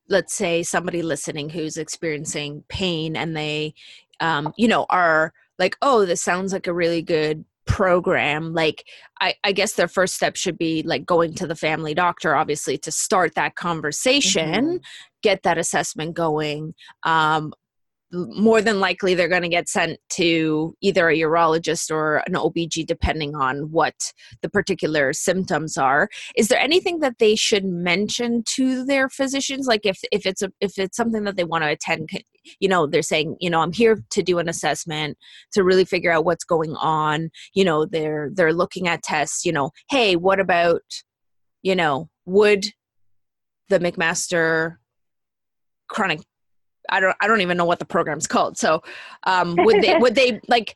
[0.09, 3.73] let's say, somebody listening who's experiencing pain and they,
[4.19, 8.83] um, you know, are like, oh, this sounds like a really good program like
[9.21, 12.79] I, I, guess their first step should be like going to the family doctor obviously
[12.79, 14.77] to start that conversation mm-hmm.
[15.21, 17.53] get that assessment going um,
[18.11, 22.85] more than likely they're going to get sent to either a urologist or an OBG
[22.85, 26.09] depending on what the particular symptoms are.
[26.35, 30.51] Is there anything that they should mention to their physicians like if if it's a
[30.59, 32.09] if it's something that they want to attend
[32.59, 35.17] you know they're saying you know I'm here to do an assessment
[35.51, 39.51] to really figure out what's going on, you know they're they're looking at tests, you
[39.51, 40.81] know, hey, what about
[41.61, 42.65] you know, would
[43.69, 44.77] the McMaster
[45.87, 46.21] chronic
[46.89, 48.57] I don't I don't even know what the program's called.
[48.57, 48.81] So
[49.23, 50.75] um, would they would they like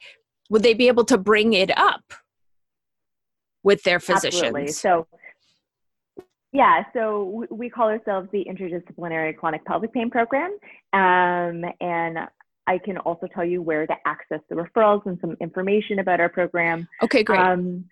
[0.49, 2.13] would they be able to bring it up
[3.63, 4.43] with their physicians?
[4.43, 4.67] Absolutely.
[4.71, 5.07] So
[6.53, 10.51] yeah, so we call ourselves the Interdisciplinary Chronic Pelvic Pain Program,
[10.93, 12.19] um, and
[12.67, 16.29] I can also tell you where to access the referrals and some information about our
[16.29, 16.87] program.
[17.01, 17.39] Okay, great.
[17.39, 17.85] Um,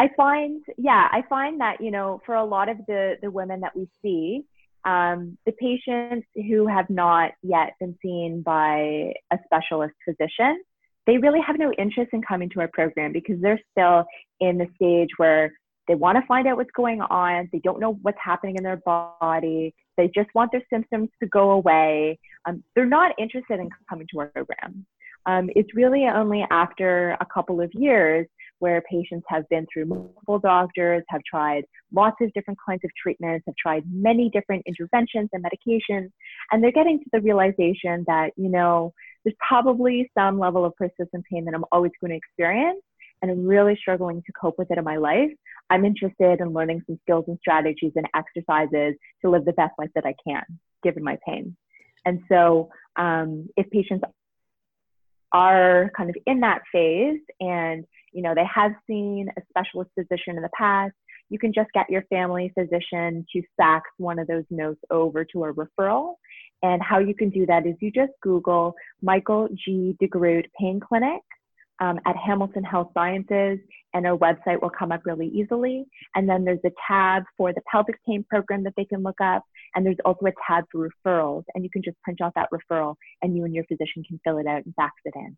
[0.00, 3.60] I find, yeah, I find that you know, for a lot of the the women
[3.60, 4.42] that we see,
[4.84, 10.62] um, the patients who have not yet been seen by a specialist physician,
[11.06, 14.04] they really have no interest in coming to our program because they're still
[14.40, 15.52] in the stage where
[15.88, 17.48] they want to find out what's going on.
[17.52, 19.74] They don't know what's happening in their body.
[19.96, 22.18] They just want their symptoms to go away.
[22.46, 24.86] Um, they're not interested in coming to our program.
[25.26, 28.26] Um, it's really only after a couple of years
[28.62, 33.42] where patients have been through multiple doctors, have tried lots of different kinds of treatments,
[33.44, 36.10] have tried many different interventions and medications,
[36.52, 38.92] and they're getting to the realization that, you know,
[39.24, 42.80] there's probably some level of persistent pain that I'm always going to experience,
[43.20, 45.32] and I'm really struggling to cope with it in my life.
[45.68, 49.90] I'm interested in learning some skills and strategies and exercises to live the best life
[49.96, 50.44] that I can,
[50.84, 51.56] given my pain.
[52.04, 54.04] And so, um, if patients
[55.32, 60.36] are kind of in that phase and you know they have seen a specialist physician
[60.36, 60.92] in the past
[61.28, 65.44] you can just get your family physician to fax one of those notes over to
[65.44, 66.14] a referral
[66.62, 71.22] and how you can do that is you just google michael g DeGroote pain clinic
[71.82, 73.58] um, at Hamilton Health Sciences,
[73.92, 75.84] and our website will come up really easily.
[76.14, 79.42] And then there's a tab for the pelvic pain program that they can look up,
[79.74, 82.94] and there's also a tab for referrals, and you can just print out that referral,
[83.22, 85.36] and you and your physician can fill it out and fax it in.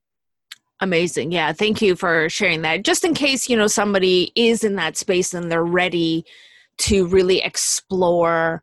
[0.84, 1.32] Amazing.
[1.32, 1.54] Yeah.
[1.54, 2.84] Thank you for sharing that.
[2.84, 6.26] Just in case, you know, somebody is in that space and they're ready
[6.76, 8.62] to really explore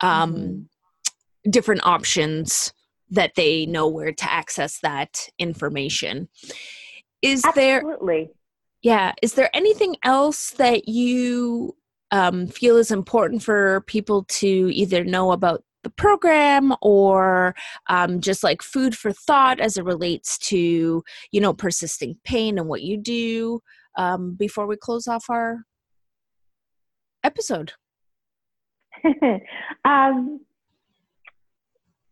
[0.00, 1.50] um, mm-hmm.
[1.50, 2.72] different options
[3.10, 6.28] that they know where to access that information.
[7.22, 8.16] Is Absolutely.
[8.16, 8.34] there
[8.82, 11.74] Yeah, is there anything else that you
[12.12, 17.54] um, feel is important for people to either know about the program or
[17.88, 22.66] um, just like food for thought as it relates to you know persisting pain and
[22.66, 23.60] what you do
[23.96, 25.58] um, before we close off our
[27.22, 27.72] episode
[29.84, 30.40] um,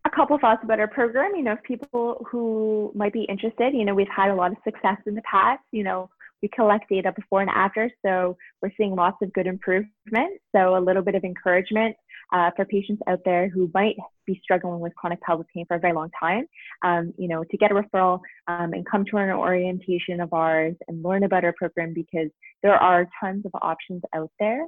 [0.05, 1.33] a couple thoughts about our program.
[1.35, 4.59] You know, if people who might be interested, you know, we've had a lot of
[4.63, 5.63] success in the past.
[5.73, 6.11] You know,
[6.43, 10.41] we collect data before and after, so we're seeing lots of good improvement.
[10.55, 11.97] So a little bit of encouragement
[12.33, 13.97] uh, for patients out there who might
[14.27, 16.47] be struggling with chronic pelvic pain for a very long time.
[16.83, 20.75] Um, you know, to get a referral um, and come to an orientation of ours
[20.89, 22.29] and learn about our program because
[22.63, 24.65] there are tons of options out there.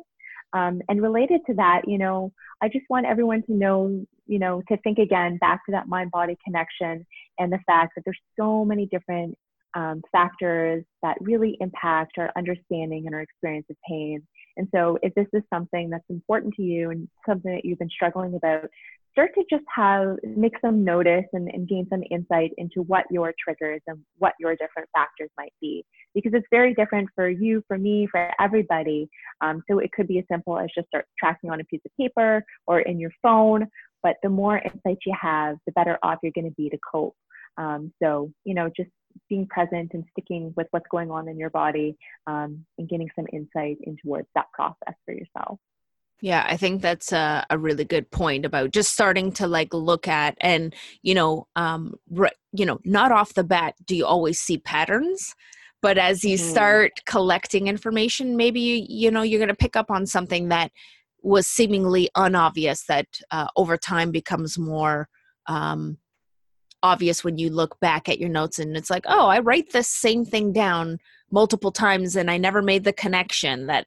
[0.53, 2.33] Um, and related to that, you know,
[2.63, 6.11] I just want everyone to know, you know, to think again back to that mind
[6.11, 7.05] body connection
[7.39, 9.37] and the fact that there's so many different
[9.75, 14.23] um, factors that really impact our understanding and our experience of pain.
[14.57, 17.91] And so, if this is something that's important to you and something that you've been
[17.91, 18.69] struggling about,
[19.13, 23.33] start to just have make some notice and, and gain some insight into what your
[23.43, 25.85] triggers and what your different factors might be.
[26.15, 29.09] Because it's very different for you for me for everybody.
[29.41, 31.93] Um, so it could be as simple as just start tracking on a piece of
[31.99, 33.67] paper or in your phone.
[34.03, 37.17] But the more insight you have the better off you're going to be to cope.
[37.59, 38.91] Um, so you know just
[39.29, 41.97] being present and sticking with what's going on in your body
[42.27, 45.59] um, and getting some insight into towards that process for yourself
[46.23, 50.09] yeah, I think that's a, a, really good point about just starting to like look
[50.09, 54.41] at and you know, um, re- you know, not off the bat do you always
[54.41, 55.35] see patterns,
[55.83, 56.51] but as you mm-hmm.
[56.51, 60.73] start collecting information maybe you, you know you're going to pick up on something that
[61.23, 65.09] was seemingly unobvious that uh, over time becomes more
[65.49, 65.99] um,
[66.83, 69.89] obvious when you look back at your notes and it's like oh i write this
[69.89, 70.99] same thing down
[71.31, 73.87] multiple times and i never made the connection that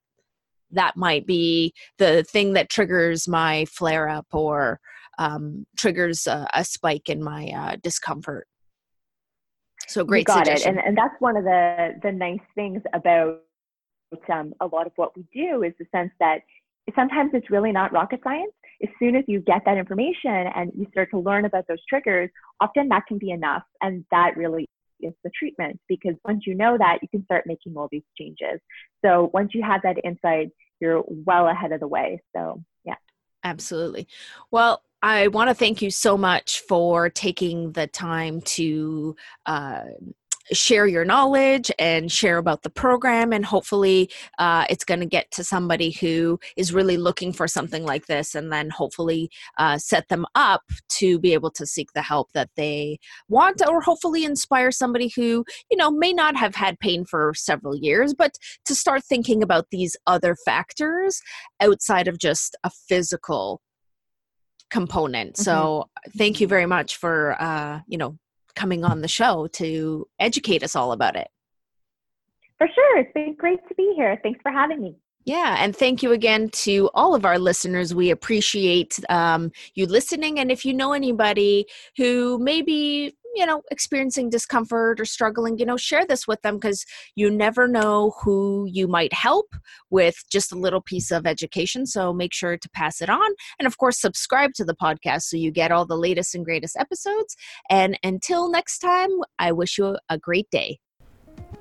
[0.72, 4.80] that might be the thing that triggers my flare up or
[5.18, 8.48] um, triggers a, a, spike in my uh, discomfort
[9.88, 10.76] so great you got suggestion.
[10.76, 13.40] it and, and that's one of the the nice things about
[14.32, 16.42] um, a lot of what we do is the sense that
[16.96, 20.88] sometimes it's really not rocket science as soon as you get that information and you
[20.92, 22.30] start to learn about those triggers,
[22.62, 23.64] often that can be enough.
[23.82, 24.68] And that really
[25.02, 28.60] is the treatment because once you know that, you can start making all these changes.
[29.04, 32.22] So once you have that insight, you're well ahead of the way.
[32.36, 32.96] So, yeah.
[33.44, 34.08] Absolutely.
[34.52, 39.16] Well, I want to thank you so much for taking the time to
[39.46, 39.84] uh,
[40.52, 45.30] share your knowledge and share about the program and hopefully uh, it's going to get
[45.32, 50.08] to somebody who is really looking for something like this and then hopefully uh, set
[50.10, 52.98] them up to be able to seek the help that they
[53.28, 57.76] want or hopefully inspire somebody who you know may not have had pain for several
[57.76, 58.32] years but
[58.66, 61.22] to start thinking about these other factors
[61.60, 63.62] outside of just a physical
[64.70, 65.44] component mm-hmm.
[65.44, 68.18] so thank you very much for uh, you know
[68.60, 71.30] coming on the show to educate us all about it.
[72.58, 73.00] For sure.
[73.00, 74.20] It's been great to be here.
[74.22, 74.96] Thanks for having me.
[75.26, 77.94] Yeah, and thank you again to all of our listeners.
[77.94, 80.40] We appreciate um, you listening.
[80.40, 85.78] And if you know anybody who maybe you know experiencing discomfort or struggling you know
[85.78, 89.48] share this with them because you never know who you might help
[89.90, 93.32] with just a little piece of education so make sure to pass it on.
[93.60, 96.78] And of course subscribe to the podcast so you get all the latest and greatest
[96.78, 97.36] episodes.
[97.70, 100.80] And until next time i wish you a great day